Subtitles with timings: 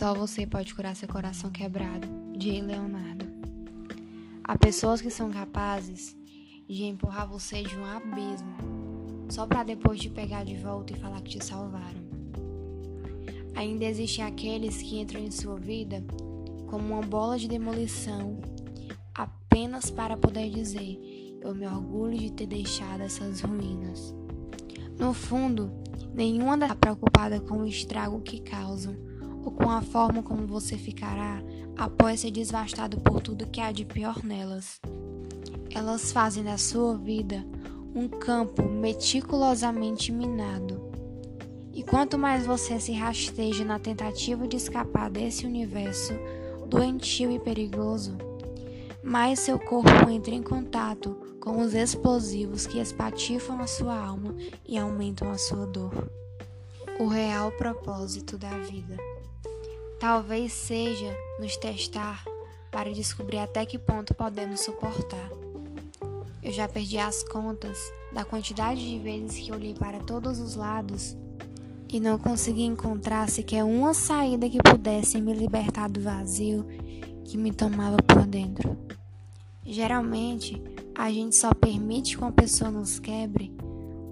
[0.00, 2.08] Só você pode curar seu coração quebrado.
[2.32, 3.26] de Leonardo.
[4.42, 6.16] Há pessoas que são capazes
[6.66, 8.56] de empurrar você de um abismo
[9.28, 12.00] só para depois te pegar de volta e falar que te salvaram.
[13.54, 16.02] Ainda existem aqueles que entram em sua vida
[16.70, 18.40] como uma bola de demolição
[19.14, 20.98] apenas para poder dizer:
[21.42, 24.14] Eu me orgulho de ter deixado essas ruínas.
[24.98, 25.70] No fundo,
[26.14, 29.09] nenhuma está preocupada com o estrago que causam
[29.42, 31.42] ou com a forma como você ficará
[31.76, 34.80] após ser devastado por tudo que há de pior nelas.
[35.74, 37.44] Elas fazem da sua vida
[37.94, 40.90] um campo meticulosamente minado.
[41.72, 46.12] E quanto mais você se rasteja na tentativa de escapar desse universo
[46.68, 48.16] doentio e perigoso,
[49.02, 54.36] mais seu corpo entra em contato com os explosivos que espatifam a sua alma
[54.68, 56.10] e aumentam a sua dor.
[56.98, 59.09] O real propósito da vida.
[60.00, 62.24] Talvez seja nos testar
[62.70, 65.30] para descobrir até que ponto podemos suportar.
[66.42, 67.78] Eu já perdi as contas
[68.10, 71.14] da quantidade de vezes que olhei para todos os lados
[71.86, 76.64] e não consegui encontrar sequer uma saída que pudesse me libertar do vazio
[77.22, 78.78] que me tomava por dentro.
[79.66, 80.62] Geralmente,
[80.94, 83.52] a gente só permite que uma pessoa nos quebre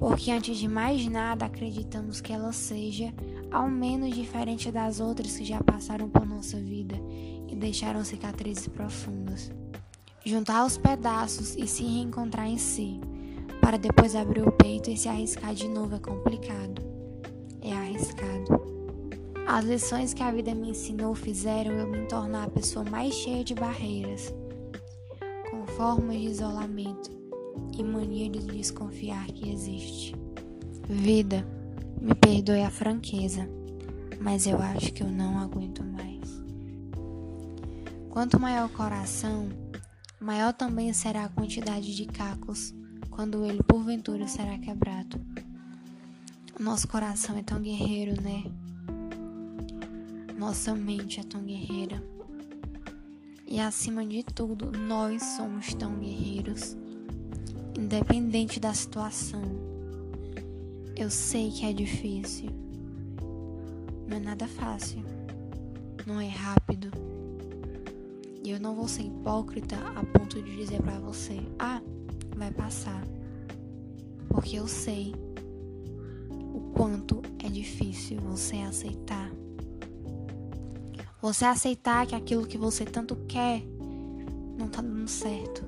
[0.00, 3.12] porque, antes de mais nada, acreditamos que ela seja
[3.50, 6.94] ao menos diferente das outras que já passaram por nossa vida
[7.48, 9.50] e deixaram cicatrizes profundas.
[10.24, 13.00] Juntar os pedaços e se reencontrar em si,
[13.60, 16.82] para depois abrir o peito e se arriscar de novo é complicado.
[17.60, 18.62] É arriscado.
[19.46, 23.44] As lições que a vida me ensinou fizeram eu me tornar a pessoa mais cheia
[23.44, 24.34] de barreiras,
[25.50, 27.10] com formas de isolamento
[27.76, 30.16] e mania de desconfiar que existe.
[30.88, 31.46] Vida
[32.04, 33.48] me perdoe a franqueza,
[34.20, 36.38] mas eu acho que eu não aguento mais.
[38.10, 39.48] Quanto maior o coração,
[40.20, 42.74] maior também será a quantidade de cacos
[43.08, 45.18] quando ele porventura será quebrado.
[46.60, 48.44] Nosso coração é tão guerreiro, né?
[50.36, 52.04] Nossa mente é tão guerreira.
[53.46, 56.76] E acima de tudo, nós somos tão guerreiros,
[57.78, 59.73] independente da situação.
[60.96, 62.50] Eu sei que é difícil.
[64.06, 65.02] Não é nada fácil.
[66.06, 66.88] Não é rápido.
[68.44, 71.82] E eu não vou ser hipócrita a ponto de dizer para você: "Ah,
[72.36, 73.02] vai passar".
[74.28, 75.14] Porque eu sei
[76.54, 79.32] o quanto é difícil você aceitar.
[81.20, 83.64] Você aceitar que aquilo que você tanto quer
[84.56, 85.64] não tá dando certo.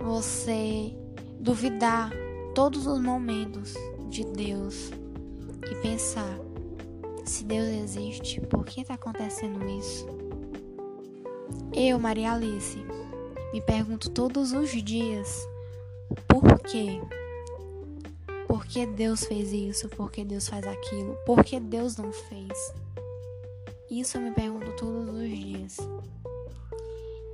[0.00, 0.96] Você
[1.38, 2.10] duvidar
[2.54, 3.74] todos os momentos
[4.10, 4.90] de Deus
[5.70, 6.38] e pensar:
[7.24, 10.06] se Deus existe, por que está acontecendo isso?
[11.72, 12.78] Eu, Maria Alice,
[13.52, 15.48] me pergunto todos os dias:
[16.28, 17.00] por quê?
[18.46, 19.88] Por que Deus fez isso?
[19.88, 21.16] Por que Deus faz aquilo?
[21.24, 22.74] Por que Deus não fez?
[23.90, 25.76] Isso eu me pergunto todos os dias.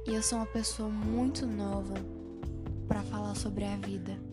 [0.06, 1.94] E eu sou uma pessoa muito nova
[2.86, 4.27] para falar sobre a vida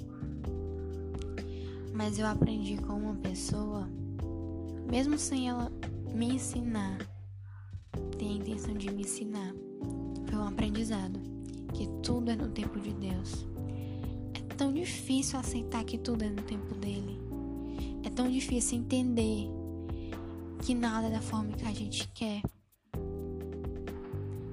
[1.95, 3.89] mas eu aprendi com uma pessoa,
[4.91, 5.71] mesmo sem ela
[6.13, 6.97] me ensinar,
[8.17, 9.55] tem a intenção de me ensinar.
[10.25, 11.17] Foi um aprendizado,
[11.73, 13.47] que tudo é no tempo de Deus.
[14.33, 17.17] É tão difícil aceitar que tudo é no tempo dele.
[18.03, 19.47] É tão difícil entender
[20.63, 22.41] que nada é da forma que a gente quer.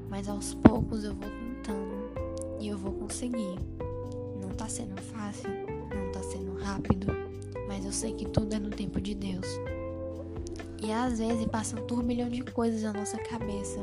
[0.08, 3.58] Mas aos poucos eu vou tentando e eu vou conseguir.
[4.40, 7.31] Não tá sendo fácil, não tá sendo rápido
[7.72, 9.46] mas eu sei que tudo é no tempo de Deus.
[10.82, 13.78] E às vezes passa um turbilhão de coisas na nossa cabeça.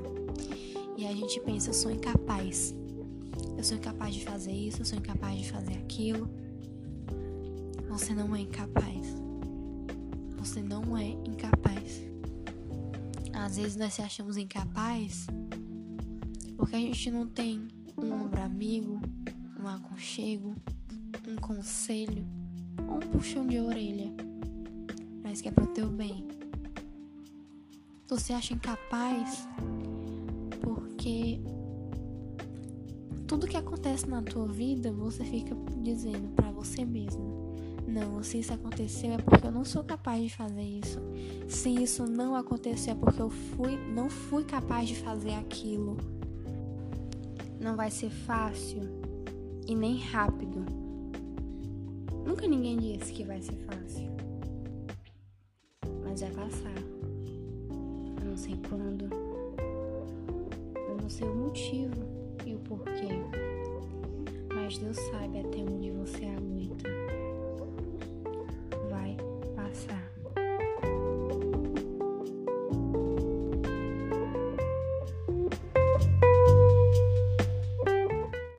[0.96, 2.76] E a gente pensa, eu sou incapaz.
[3.58, 6.30] Eu sou incapaz de fazer isso, eu sou incapaz de fazer aquilo.
[7.90, 9.08] Você não é incapaz.
[10.38, 12.04] Você não é incapaz.
[13.34, 15.26] Às vezes nós se achamos incapaz
[16.56, 19.02] porque a gente não tem um ombro amigo,
[19.60, 20.54] um aconchego,
[21.28, 22.24] um conselho
[22.88, 24.12] ou um puxão de orelha,
[25.24, 26.26] mas que é pro teu bem.
[28.08, 29.48] Você acha incapaz
[30.62, 31.40] porque
[33.28, 37.54] tudo que acontece na tua vida você fica dizendo para você mesmo.
[37.88, 41.00] Não, se isso aconteceu é porque eu não sou capaz de fazer isso.
[41.48, 45.98] Se isso não aconteceu é porque eu fui, não fui capaz de fazer aquilo.
[47.60, 48.82] Não vai ser fácil
[49.68, 50.89] e nem rápido
[52.30, 54.08] Nunca ninguém disse que vai ser fácil.
[56.04, 56.76] Mas vai passar.
[58.24, 59.10] Um sei quando.
[60.76, 61.96] Eu não sei o motivo
[62.46, 63.08] e o porquê.
[64.54, 66.99] Mas Deus sabe até onde você aguenta.